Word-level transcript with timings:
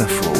Info. 0.00 0.32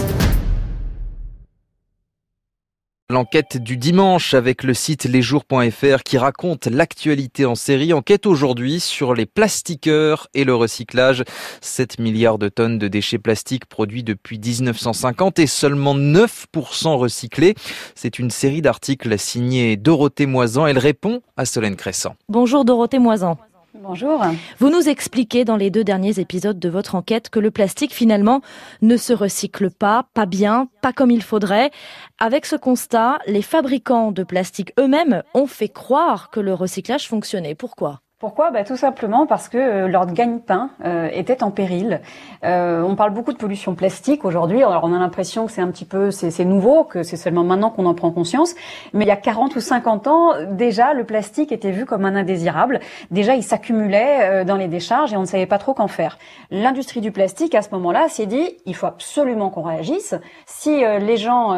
L'enquête 3.09 3.59
du 3.59 3.77
dimanche 3.77 4.35
avec 4.35 4.65
le 4.65 4.75
site 4.75 5.05
lesjours.fr 5.05 6.03
qui 6.05 6.19
raconte 6.19 6.67
l'actualité 6.67 7.45
en 7.45 7.55
série. 7.55 7.93
Enquête 7.93 8.27
aujourd'hui 8.27 8.81
sur 8.81 9.15
les 9.15 9.27
plastiqueurs 9.27 10.27
et 10.35 10.43
le 10.43 10.55
recyclage. 10.57 11.23
7 11.61 12.01
milliards 12.01 12.39
de 12.39 12.49
tonnes 12.49 12.79
de 12.79 12.89
déchets 12.89 13.19
plastiques 13.19 13.67
produits 13.67 14.03
depuis 14.03 14.41
1950 14.41 15.39
et 15.39 15.47
seulement 15.47 15.95
9% 15.95 16.97
recyclés. 16.97 17.55
C'est 17.95 18.19
une 18.19 18.31
série 18.31 18.63
d'articles 18.63 19.19
signés 19.19 19.77
Dorothée 19.77 20.27
Moisan. 20.27 20.67
Elle 20.67 20.79
répond 20.79 21.21
à 21.37 21.45
Solène 21.45 21.77
Crescent. 21.77 22.17
Bonjour 22.29 22.65
Dorothée 22.65 22.99
Moisan. 22.99 23.39
Bonjour. 23.87 24.23
Vous 24.61 24.71
nous 24.71 24.89
expliquez 24.89 25.45
dans 25.45 25.57
les 25.57 25.71
deux 25.71 25.85
derniers 25.85 26.19
épisodes 26.19 26.59
de 26.59 26.69
votre 26.71 26.95
enquête 26.95 27.29
que 27.29 27.39
le 27.39 27.51
plastique 27.51 27.93
finalement 27.93 28.41
ne 28.81 28.97
se 28.97 29.13
recycle 29.13 29.71
pas, 29.71 30.07
pas 30.15 30.25
bien, 30.25 30.69
pas 30.81 30.95
comme 30.95 31.11
il 31.11 31.23
faudrait. 31.23 31.71
Avec 32.19 32.47
ce 32.47 32.57
constat, 32.57 33.19
les 33.27 33.43
fabricants 33.43 34.11
de 34.11 34.25
plastique 34.25 34.73
eux-mêmes 34.81 35.23
ont 35.35 35.47
fait 35.47 35.69
croire 35.69 36.31
que 36.31 36.41
le 36.41 36.55
recyclage 36.55 37.07
fonctionnait. 37.07 37.55
Pourquoi? 37.55 38.04
Pourquoi? 38.25 38.51
Bah, 38.51 38.65
Tout 38.65 38.79
simplement 38.79 39.27
parce 39.27 39.51
que 39.51 39.59
euh, 39.59 39.87
leur 39.87 40.07
gagne-pain 40.07 40.71
euh, 40.87 41.11
était 41.13 41.43
en 41.43 41.51
péril. 41.51 42.01
Euh, 42.43 42.81
on 42.81 42.97
parle 42.97 43.11
beaucoup 43.13 43.35
de 43.35 43.37
pollution 43.37 43.75
plastique 43.75 44.25
aujourd'hui. 44.25 44.63
Alors 44.63 44.85
on 44.85 44.95
a 44.95 44.99
l'impression 44.99 45.45
que 45.45 45.53
c'est 45.53 45.61
un 45.61 45.71
petit 45.71 45.85
peu, 45.85 46.11
c'est 46.11 46.43
nouveau, 46.47 46.85
que 46.85 47.03
c'est 47.03 47.19
seulement 47.19 47.45
maintenant 47.45 47.69
qu'on 47.69 47.85
en 47.85 47.93
prend 47.93 48.11
conscience. 48.11 48.55
Mais 48.95 49.05
il 49.05 49.09
y 49.09 49.11
a 49.11 49.17
40 49.17 49.57
ou 49.57 49.61
50 49.61 50.07
ans, 50.07 50.33
déjà, 50.53 50.95
le 50.95 51.05
plastique 51.05 51.53
était 51.53 51.71
vu 51.71 51.85
comme 51.85 52.07
un 52.07 52.17
indésirable. 52.17 52.81
Déjà, 53.11 53.35
il 53.35 53.43
s'accumulait 53.43 54.21
euh, 54.23 54.45
dans 54.45 54.57
les 54.57 54.69
décharges 54.69 55.13
et 55.13 55.19
on 55.19 55.21
ne 55.21 55.27
savait 55.27 55.45
pas 55.45 55.59
trop 55.59 55.75
qu'en 55.75 55.89
faire. 55.89 56.17
L'industrie 56.51 57.03
du 57.03 57.13
plastique, 57.13 57.55
à 57.55 57.61
ce 57.61 57.69
moment-là, 57.73 58.09
s'est 58.09 58.25
dit, 58.25 58.57
il 58.65 58.75
faut 58.75 58.87
absolument 58.87 59.51
qu'on 59.51 59.65
réagisse. 59.65 60.15
Si 60.47 60.71
les 60.81 61.19
gens 61.19 61.55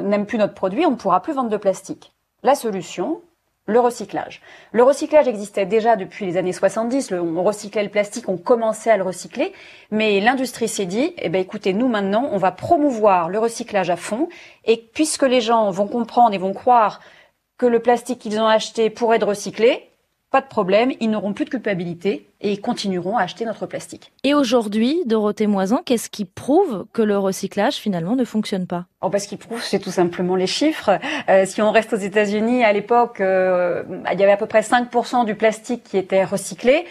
n'aiment 0.00 0.24
plus 0.24 0.38
notre 0.38 0.54
produit, 0.54 0.86
on 0.86 0.92
ne 0.92 0.96
pourra 0.96 1.20
plus 1.20 1.34
vendre 1.34 1.50
de 1.50 1.58
plastique. 1.58 2.14
La 2.42 2.54
solution, 2.54 3.20
le 3.68 3.80
recyclage. 3.80 4.40
Le 4.72 4.82
recyclage 4.82 5.28
existait 5.28 5.66
déjà 5.66 5.94
depuis 5.94 6.24
les 6.24 6.38
années 6.38 6.54
70. 6.54 7.12
on 7.12 7.42
recyclait 7.44 7.84
le 7.84 7.90
plastique, 7.90 8.28
on 8.28 8.38
commençait 8.38 8.90
à 8.90 8.96
le 8.96 9.02
recycler. 9.02 9.52
Mais 9.90 10.20
l'industrie 10.20 10.68
s'est 10.68 10.86
dit, 10.86 11.12
eh 11.18 11.28
ben, 11.28 11.40
écoutez, 11.40 11.74
nous 11.74 11.86
maintenant, 11.86 12.30
on 12.32 12.38
va 12.38 12.50
promouvoir 12.50 13.28
le 13.28 13.38
recyclage 13.38 13.90
à 13.90 13.96
fond. 13.96 14.28
Et 14.64 14.78
puisque 14.78 15.22
les 15.22 15.42
gens 15.42 15.70
vont 15.70 15.86
comprendre 15.86 16.34
et 16.34 16.38
vont 16.38 16.54
croire 16.54 17.00
que 17.58 17.66
le 17.66 17.80
plastique 17.80 18.20
qu'ils 18.20 18.40
ont 18.40 18.46
acheté 18.46 18.88
pourrait 18.88 19.16
être 19.16 19.26
recyclé, 19.26 19.87
pas 20.30 20.42
de 20.42 20.46
problème, 20.46 20.92
ils 21.00 21.10
n'auront 21.10 21.32
plus 21.32 21.46
de 21.46 21.50
culpabilité 21.50 22.28
et 22.40 22.52
ils 22.52 22.60
continueront 22.60 23.16
à 23.16 23.22
acheter 23.22 23.46
notre 23.46 23.66
plastique. 23.66 24.12
Et 24.24 24.34
aujourd'hui, 24.34 25.02
Dorothée 25.06 25.46
Moisan, 25.46 25.80
qu'est-ce 25.84 26.10
qui 26.10 26.26
prouve 26.26 26.84
que 26.92 27.00
le 27.00 27.18
recyclage 27.18 27.76
finalement 27.76 28.14
ne 28.14 28.24
fonctionne 28.24 28.66
pas? 28.66 28.84
Oh, 29.00 29.10
Ce 29.16 29.26
qui 29.26 29.36
prouve, 29.36 29.62
c'est 29.62 29.78
tout 29.78 29.90
simplement 29.90 30.36
les 30.36 30.46
chiffres. 30.46 30.98
Euh, 31.30 31.46
si 31.46 31.62
on 31.62 31.70
reste 31.70 31.94
aux 31.94 31.98
États-Unis, 31.98 32.62
à 32.62 32.72
l'époque, 32.72 33.20
euh, 33.20 33.82
il 34.12 34.20
y 34.20 34.22
avait 34.22 34.32
à 34.32 34.36
peu 34.36 34.46
près 34.46 34.60
5% 34.60 35.24
du 35.24 35.34
plastique 35.34 35.82
qui 35.84 35.96
était 35.96 36.24
recyclé. 36.24 36.84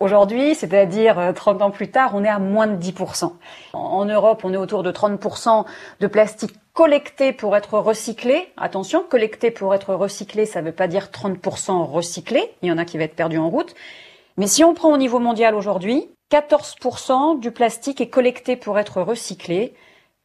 Aujourd'hui, 0.00 0.54
c'est-à-dire 0.54 1.32
30 1.34 1.60
euh, 1.60 1.64
ans 1.64 1.70
plus 1.72 1.90
tard, 1.90 2.12
on 2.14 2.22
est 2.22 2.28
à 2.28 2.38
moins 2.38 2.68
de 2.68 2.80
10%. 2.80 3.32
En 3.72 4.04
Europe, 4.04 4.42
on 4.44 4.52
est 4.52 4.56
autour 4.56 4.84
de 4.84 4.92
30% 4.92 5.64
de 5.98 6.06
plastique 6.06 6.54
collecté 6.72 7.32
pour 7.32 7.56
être 7.56 7.76
recyclé. 7.78 8.52
Attention, 8.56 9.02
collecté 9.02 9.50
pour 9.50 9.74
être 9.74 9.94
recyclé, 9.94 10.46
ça 10.46 10.60
ne 10.62 10.66
veut 10.66 10.72
pas 10.72 10.86
dire 10.86 11.06
30% 11.06 11.84
recyclé. 11.84 12.54
Il 12.62 12.68
y 12.68 12.72
en 12.72 12.78
a 12.78 12.84
qui 12.84 12.96
va 12.96 13.04
être 13.04 13.16
perdu 13.16 13.38
en 13.38 13.50
route. 13.50 13.74
Mais 14.36 14.46
si 14.46 14.62
on 14.62 14.72
prend 14.72 14.92
au 14.92 14.98
niveau 14.98 15.18
mondial 15.18 15.56
aujourd'hui, 15.56 16.08
14% 16.30 17.40
du 17.40 17.50
plastique 17.50 18.00
est 18.00 18.08
collecté 18.08 18.54
pour 18.54 18.78
être 18.78 19.02
recyclé. 19.02 19.74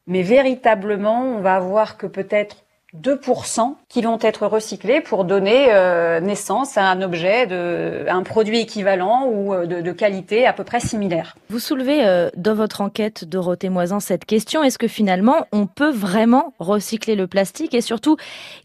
Mais 0.05 0.21
véritablement, 0.21 1.23
on 1.23 1.39
va 1.39 1.55
avoir 1.55 1.97
que 1.97 2.05
peut-être 2.05 2.62
2% 2.99 3.75
qui 3.89 4.01
vont 4.01 4.19
être 4.21 4.45
recyclés 4.45 5.01
pour 5.01 5.25
donner 5.25 5.67
euh, 5.69 6.19
naissance 6.19 6.77
à 6.77 6.89
un 6.89 7.01
objet, 7.01 7.47
de, 7.47 8.05
à 8.07 8.13
un 8.13 8.23
produit 8.23 8.59
équivalent 8.59 9.27
ou 9.27 9.53
euh, 9.53 9.65
de, 9.65 9.91
qualité 9.91 10.45
à 10.45 10.53
peu 10.53 10.63
près 10.63 10.79
similaire. 10.79 11.35
Vous 11.49 11.59
soulevez 11.59 12.05
euh, 12.05 12.29
dans 12.35 12.53
votre 12.53 12.81
enquête, 12.81 13.25
Dorothée 13.25 13.69
Moisan, 13.69 13.99
cette 13.99 14.25
question. 14.25 14.63
Est-ce 14.63 14.77
que 14.77 14.87
finalement, 14.87 15.47
on 15.51 15.65
peut 15.65 15.91
vraiment 15.91 16.53
recycler 16.59 17.15
le 17.15 17.27
plastique? 17.27 17.73
Et 17.73 17.81
surtout, 17.81 18.17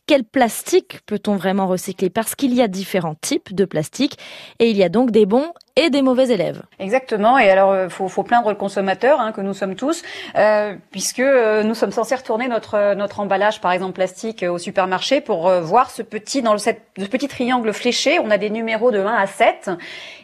quel 0.06 0.24
plastique 0.24 1.00
peut-on 1.06 1.36
vraiment 1.36 1.66
recycler? 1.66 2.10
Parce 2.10 2.34
qu'il 2.34 2.54
y 2.54 2.60
a 2.60 2.68
différents 2.68 3.14
types 3.14 3.54
de 3.54 3.64
plastique 3.64 4.18
et 4.58 4.70
il 4.70 4.76
y 4.76 4.82
a 4.82 4.88
donc 4.88 5.10
des 5.10 5.26
bons 5.26 5.52
et 5.78 5.90
des 5.90 6.02
mauvais 6.02 6.28
élèves. 6.28 6.62
Exactement. 6.80 7.38
Et 7.38 7.48
alors, 7.48 7.70
euh, 7.70 7.88
faut, 7.88 8.08
faut 8.08 8.24
plaindre 8.24 8.48
le 8.48 8.56
consommateur, 8.56 9.20
hein, 9.20 9.30
que 9.30 9.40
nous 9.40 9.54
sommes 9.54 9.76
tous, 9.76 10.02
euh, 10.36 10.74
puisque 10.90 11.20
euh, 11.20 11.62
nous 11.62 11.74
sommes 11.74 11.92
censés 11.92 12.16
retourner 12.16 12.48
notre 12.48 12.94
notre 12.94 13.20
emballage, 13.20 13.60
par 13.60 13.70
exemple 13.70 13.92
plastique, 13.92 14.42
au 14.42 14.58
supermarché 14.58 15.20
pour 15.20 15.48
voir 15.60 15.90
ce 15.90 16.02
petit 16.02 16.42
dans 16.42 16.52
le 16.52 16.58
ce 16.58 16.72
petit 17.06 17.28
triangle 17.28 17.72
fléché. 17.72 18.18
On 18.18 18.30
a 18.30 18.38
des 18.38 18.50
numéros 18.50 18.90
de 18.90 18.98
1 18.98 19.06
à 19.06 19.26
7, 19.26 19.70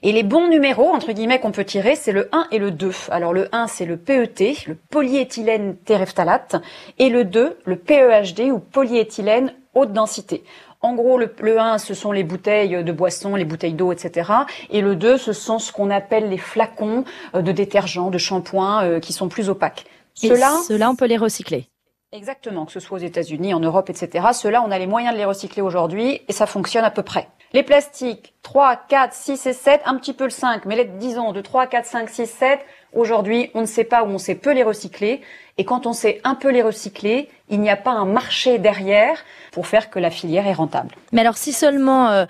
et 0.03 0.11
les 0.11 0.25
bons 0.25 0.49
numéros 0.49 0.89
entre 0.89 1.13
guillemets 1.13 1.39
qu'on 1.39 1.53
peut 1.53 1.65
tirer, 1.65 1.95
c'est 1.95 2.13
le 2.13 2.29
1 2.33 2.49
et 2.51 2.59
le 2.59 2.73
2. 2.73 2.91
Alors 3.13 3.33
le 3.33 3.49
1, 3.53 3.69
c'est 3.69 3.87
le 3.87 3.97
PET, 3.97 4.67
le 4.67 4.75
polyéthylène 4.75 5.77
terephthalate, 5.77 6.57
et 6.99 7.11
le 7.11 7.25
2, 7.25 7.59
le 7.65 7.77
PEHD 7.77 8.51
ou 8.51 8.59
polyéthylène 8.59 9.53
haute 9.75 9.93
densité. 9.93 10.45
En 10.81 10.95
gros, 10.95 11.17
le, 11.17 11.59
1, 11.59 11.79
ce 11.79 11.95
sont 11.95 12.13
les 12.13 12.25
bouteilles 12.25 12.85
de 12.85 12.93
boissons, 12.93 13.37
les 13.37 13.47
bouteilles 13.47 13.73
d'eau, 13.73 13.91
etc. 13.91 14.31
Et 14.69 14.83
le 14.83 14.97
2, 14.97 15.17
ce 15.17 15.33
sont 15.33 15.59
ce 15.59 15.73
qu'on 15.73 15.89
appelle 15.89 16.29
les 16.29 16.37
flacons 16.37 17.05
euh, 17.35 17.41
de 17.41 17.53
détergents, 17.53 18.11
de 18.11 18.19
shampoing, 18.19 18.85
euh, 18.85 19.01
qui 19.01 19.15
sont 19.15 19.29
plus 19.29 19.49
opaques. 19.49 19.87
Ceux-là, 20.13 20.91
on 20.91 20.95
peut 20.95 21.07
les 21.07 21.17
recycler. 21.17 21.69
Exactement, 22.13 22.67
que 22.67 22.73
ce 22.73 22.81
soit 22.81 22.99
aux 22.99 23.03
États-Unis, 23.03 23.55
en 23.55 23.61
Europe, 23.61 23.91
etc. 23.91 24.27
Ceux-là, 24.33 24.63
on 24.65 24.71
a 24.71 24.79
les 24.79 24.87
moyens 24.87 25.15
de 25.15 25.19
les 25.19 25.25
recycler 25.25 25.63
aujourd'hui 25.63 26.21
et 26.29 26.33
ça 26.33 26.47
fonctionne 26.47 26.85
à 26.85 26.91
peu 26.91 27.03
près. 27.03 27.29
Les 27.55 27.63
plastiques, 27.63 28.34
3, 28.45 28.77
4, 28.89 29.13
6 29.13 29.47
et 29.47 29.53
7, 29.55 29.81
un 29.87 29.97
petit 29.97 30.13
peu 30.13 30.25
le 30.25 30.31
5, 30.31 30.67
mais 30.67 30.85
disons 30.85 31.33
de 31.33 31.41
3, 31.41 31.67
4, 31.67 31.87
5, 31.87 32.11
6, 32.11 32.27
7, 32.27 32.61
aujourd'hui, 32.93 33.51
on 33.55 33.63
ne 33.63 33.67
sait 33.67 33.85
pas 33.85 34.05
où 34.05 34.07
on 34.07 34.19
sait 34.19 34.35
peu 34.35 34.53
les 34.53 34.63
recycler. 34.63 35.23
Et 35.57 35.65
quand 35.65 35.87
on 35.87 35.93
sait 35.93 36.21
un 36.25 36.35
peu 36.35 36.51
les 36.51 36.63
recycler, 36.63 37.29
il 37.49 37.61
n'y 37.61 37.71
a 37.71 37.77
pas 37.77 37.93
un 37.93 38.07
marché 38.07 38.59
derrière 38.59 39.19
pour 39.53 39.69
faire 39.69 39.89
que 39.89 40.01
la 40.01 40.11
filière 40.11 40.49
est 40.49 40.53
rentable. 40.53 40.97
Mais 41.13 41.21
alors 41.21 41.37
si 41.37 41.53
seulement, 41.53 42.09
euh, 42.09 42.25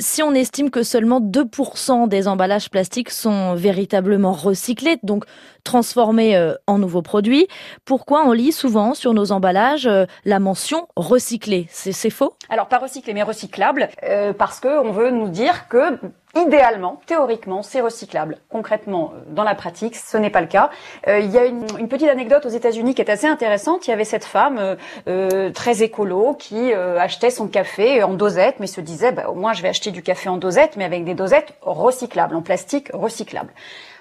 si 0.00 0.22
on 0.22 0.34
estime 0.34 0.70
que 0.70 0.82
seulement 0.82 1.20
2% 1.20 2.08
des 2.08 2.28
emballages 2.28 2.68
plastiques 2.68 3.10
sont 3.10 3.54
véritablement 3.54 4.32
recyclés, 4.32 4.98
donc 5.02 5.24
transformés 5.64 6.36
euh, 6.36 6.54
en 6.66 6.78
nouveaux 6.78 7.00
produits, 7.00 7.48
pourquoi 7.86 8.24
on 8.26 8.32
lit 8.32 8.52
souvent 8.52 8.92
sur 8.92 9.14
nos 9.14 9.32
emballages 9.32 9.86
euh, 9.86 10.04
la 10.26 10.38
mention 10.38 10.88
recyclé? 10.94 11.68
C'est 11.70 12.10
faux? 12.10 12.34
Alors 12.50 12.68
pas 12.68 12.78
recyclé 12.78 13.14
mais 13.14 13.22
recyclable, 13.22 13.88
parce 14.36 14.60
qu'on 14.60 14.92
veut 14.92 15.10
nous 15.10 15.28
dire 15.28 15.47
que 15.68 15.98
idéalement, 16.36 17.00
théoriquement, 17.06 17.62
c'est 17.62 17.80
recyclable. 17.80 18.38
Concrètement, 18.48 19.12
dans 19.28 19.44
la 19.44 19.54
pratique, 19.54 19.96
ce 19.96 20.16
n'est 20.16 20.30
pas 20.30 20.40
le 20.40 20.46
cas. 20.46 20.70
il 21.06 21.30
y 21.30 21.38
a 21.38 21.46
une, 21.46 21.66
une 21.78 21.88
petite 21.88 22.08
anecdote 22.08 22.46
aux 22.46 22.50
États-Unis 22.50 22.94
qui 22.94 23.02
est 23.02 23.10
assez 23.10 23.26
intéressante. 23.26 23.86
Il 23.86 23.90
y 23.90 23.92
avait 23.92 24.04
cette 24.04 24.24
femme 24.24 24.58
euh, 24.58 24.76
euh, 25.08 25.50
très 25.50 25.82
écolo 25.82 26.34
qui 26.34 26.72
euh, 26.72 26.98
achetait 26.98 27.30
son 27.30 27.48
café 27.48 28.02
en 28.02 28.14
dosette, 28.14 28.56
mais 28.60 28.66
se 28.66 28.80
disait 28.80 29.12
bah, 29.12 29.28
au 29.28 29.34
moins 29.34 29.52
je 29.52 29.62
vais 29.62 29.68
acheter 29.68 29.90
du 29.90 30.02
café 30.02 30.28
en 30.28 30.36
dosette, 30.36 30.76
mais 30.76 30.84
avec 30.84 31.04
des 31.04 31.14
dosettes 31.14 31.54
recyclables, 31.62 32.34
en 32.34 32.42
plastique 32.42 32.90
recyclable. 32.92 33.52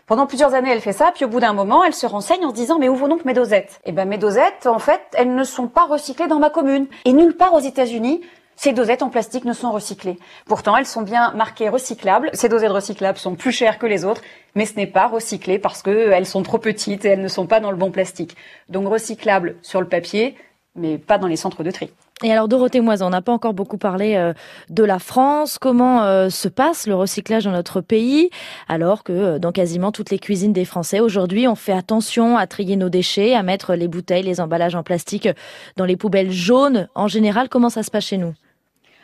Pendant 0.05 0.25
plusieurs 0.25 0.53
années, 0.53 0.71
elle 0.71 0.79
fait 0.79 0.93
ça, 0.93 1.11
puis 1.13 1.25
au 1.25 1.27
bout 1.27 1.41
d'un 1.41 1.51
moment, 1.51 1.83
elle 1.83 1.93
se 1.93 2.05
renseigne 2.05 2.45
en 2.45 2.51
se 2.51 2.55
disant 2.55 2.79
mais 2.79 2.87
où 2.87 2.95
vont 2.95 3.09
donc 3.09 3.25
mes 3.25 3.33
dosettes? 3.33 3.81
Eh 3.85 3.91
ben 3.91 4.07
mes 4.07 4.17
dosettes, 4.17 4.65
en 4.65 4.79
fait, 4.79 5.01
elles 5.13 5.35
ne 5.35 5.43
sont 5.43 5.67
pas 5.67 5.85
recyclées 5.85 6.27
dans 6.27 6.39
ma 6.39 6.49
commune. 6.49 6.87
Et 7.03 7.11
nulle 7.11 7.35
part 7.35 7.53
aux 7.53 7.59
États-Unis, 7.59 8.21
ces 8.57 8.73
dosettes 8.73 9.03
en 9.03 9.09
plastique 9.09 9.45
ne 9.45 9.53
sont 9.53 9.71
recyclées. 9.71 10.17
Pourtant, 10.47 10.75
elles 10.75 10.87
sont 10.87 11.03
bien 11.03 11.31
marquées 11.33 11.69
recyclables. 11.69 12.31
Ces 12.33 12.49
dosettes 12.49 12.71
recyclables 12.71 13.19
sont 13.19 13.35
plus 13.35 13.51
chères 13.51 13.77
que 13.77 13.85
les 13.85 14.03
autres, 14.03 14.21
mais 14.55 14.65
ce 14.65 14.75
n'est 14.75 14.87
pas 14.87 15.07
recyclé 15.07 15.59
parce 15.59 15.83
qu'elles 15.83 16.25
sont 16.25 16.41
trop 16.41 16.57
petites 16.57 17.05
et 17.05 17.09
elles 17.09 17.21
ne 17.21 17.27
sont 17.27 17.45
pas 17.45 17.59
dans 17.59 17.71
le 17.71 17.77
bon 17.77 17.91
plastique. 17.91 18.35
Donc 18.67 18.87
recyclables 18.87 19.55
sur 19.61 19.79
le 19.79 19.87
papier, 19.87 20.35
mais 20.75 20.97
pas 20.97 21.19
dans 21.19 21.27
les 21.27 21.35
centres 21.35 21.63
de 21.63 21.69
tri. 21.69 21.91
Et 22.23 22.31
alors 22.31 22.47
Dorothée 22.47 22.81
Moisan, 22.81 23.07
on 23.07 23.09
n'a 23.11 23.21
pas 23.21 23.31
encore 23.31 23.53
beaucoup 23.53 23.77
parlé 23.77 24.15
euh, 24.15 24.33
de 24.71 24.83
la 24.83 24.97
France. 24.97 25.59
Comment 25.59 26.03
euh, 26.03 26.29
se 26.29 26.47
passe 26.47 26.87
le 26.87 26.95
recyclage 26.95 27.43
dans 27.43 27.51
notre 27.51 27.79
pays 27.79 28.31
alors 28.67 29.03
que 29.03 29.13
euh, 29.13 29.39
dans 29.39 29.51
quasiment 29.51 29.91
toutes 29.91 30.09
les 30.09 30.17
cuisines 30.17 30.51
des 30.51 30.65
Français 30.65 30.99
aujourd'hui, 30.99 31.47
on 31.47 31.53
fait 31.53 31.73
attention 31.73 32.35
à 32.35 32.47
trier 32.47 32.75
nos 32.75 32.89
déchets, 32.89 33.35
à 33.35 33.43
mettre 33.43 33.75
les 33.75 33.87
bouteilles, 33.87 34.23
les 34.23 34.41
emballages 34.41 34.73
en 34.73 34.81
plastique 34.81 35.29
dans 35.75 35.85
les 35.85 35.95
poubelles 35.95 36.31
jaunes. 36.31 36.87
En 36.95 37.07
général, 37.07 37.49
comment 37.49 37.69
ça 37.69 37.83
se 37.83 37.91
passe 37.91 38.05
chez 38.05 38.17
nous? 38.17 38.33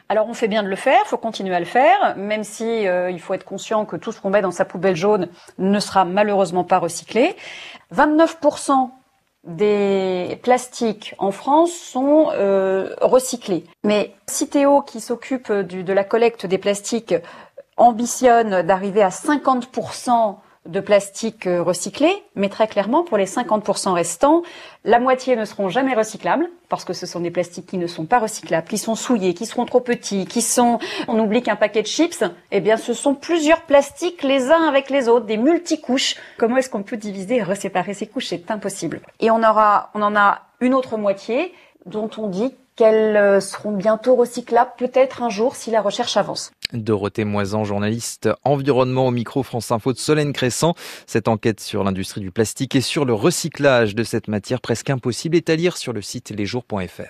Alors 0.09 0.27
on 0.27 0.33
fait 0.33 0.47
bien 0.47 0.63
de 0.63 0.67
le 0.67 0.75
faire, 0.75 1.00
il 1.05 1.07
faut 1.07 1.17
continuer 1.17 1.55
à 1.55 1.59
le 1.59 1.65
faire, 1.65 2.15
même 2.17 2.44
si 2.44 2.88
euh, 2.88 3.09
il 3.09 3.19
faut 3.19 3.33
être 3.33 3.45
conscient 3.45 3.85
que 3.85 3.95
tout 3.95 4.11
ce 4.11 4.21
qu'on 4.21 4.29
met 4.29 4.41
dans 4.41 4.51
sa 4.51 4.65
poubelle 4.65 4.95
jaune 4.95 5.29
ne 5.57 5.79
sera 5.79 6.05
malheureusement 6.05 6.63
pas 6.63 6.77
recyclé. 6.77 7.35
29% 7.95 8.89
des 9.45 10.39
plastiques 10.41 11.15
en 11.17 11.31
France 11.31 11.71
sont 11.71 12.29
euh, 12.33 12.95
recyclés. 13.01 13.65
Mais 13.83 14.13
Citeo, 14.27 14.81
qui 14.81 15.01
s'occupe 15.01 15.51
de 15.51 15.94
la 15.94 16.03
collecte 16.03 16.45
des 16.45 16.57
plastiques, 16.57 17.15
ambitionne 17.77 18.61
d'arriver 18.61 19.01
à 19.01 19.09
50% 19.09 20.35
de 20.65 20.80
plastique 20.80 21.45
euh, 21.45 21.62
recyclé, 21.62 22.10
mais 22.36 22.48
très 22.48 22.68
clairement, 22.68 23.04
pour 23.04 23.18
les 23.18 23.25
50% 23.25 23.92
restants, 23.92 24.44
la 24.86 25.00
moitié 25.00 25.36
ne 25.36 25.44
seront 25.45 25.69
jamais 25.69 25.94
recyclables, 25.94 26.50
parce 26.69 26.86
que 26.86 26.94
ce 26.94 27.06
sont 27.06 27.19
des 27.19 27.31
plastiques 27.31 27.65
qui 27.65 27.77
ne 27.77 27.88
sont 27.88 28.06
pas 28.06 28.19
recyclables, 28.19 28.68
qui 28.68 28.77
sont 28.77 28.95
souillés, 28.95 29.33
qui 29.33 29.45
seront 29.45 29.65
trop 29.65 29.81
petits, 29.81 30.25
qui 30.25 30.42
sont... 30.42 30.80
On 31.07 31.19
oublie 31.19 31.44
qu'un 31.44 31.57
paquet 31.57 31.81
de 31.81 31.88
chips, 31.88 32.24
eh 32.51 32.62
bien, 32.62 32.77
ce 32.77 32.94
sont 32.94 33.13
plusieurs 33.13 33.63
plastiques 33.63 34.24
les 34.24 34.51
uns 34.51 34.68
avec 34.68 34.89
les 34.89 35.10
autres, 35.10 35.25
des 35.25 35.38
multicouches. 35.38 36.15
Comment 36.38 36.57
est-ce 36.57 36.69
qu'on 36.69 36.83
peut 36.83 36.98
diviser 36.98 37.38
et 37.38 37.44
reséparer 37.44 37.94
ces 37.94 38.07
couches? 38.07 38.27
C'est 38.27 38.50
impossible. 38.50 39.01
Et 39.19 39.31
on 39.31 39.44
aura, 39.44 39.89
on 39.95 40.01
en 40.01 40.15
a 40.15 40.44
une 40.62 40.74
autre 40.74 40.98
moitié 40.98 41.54
dont 41.86 42.10
on 42.18 42.27
dit 42.27 42.56
qu'elles 42.75 43.18
euh, 43.18 43.39
seront 43.39 43.71
bientôt 43.71 44.15
recyclables, 44.15 44.71
peut-être 44.77 45.21
un 45.21 45.30
jour 45.30 45.56
si 45.56 45.71
la 45.71 45.81
recherche 45.81 46.18
avance. 46.18 46.51
Dorothée 46.73 47.25
Moisan, 47.25 47.63
journaliste 47.63 48.29
environnement 48.43 49.07
au 49.07 49.11
micro 49.11 49.43
France 49.43 49.71
Info 49.71 49.93
de 49.93 49.97
Solène 49.97 50.33
Crescent. 50.33 50.75
Cette 51.05 51.27
enquête 51.27 51.59
sur 51.59 51.83
l'industrie 51.83 52.21
du 52.21 52.31
plastique 52.31 52.75
et 52.75 52.81
sur 52.81 53.05
le 53.05 53.13
recyclage 53.13 53.95
de 53.95 54.03
cette 54.03 54.27
matière 54.27 54.61
presque 54.61 54.89
impossible 54.89 55.35
est 55.35 55.49
à 55.49 55.55
lire 55.55 55.77
sur 55.77 55.93
le 55.93 56.01
site 56.01 56.31
lesjours.fr. 56.31 57.03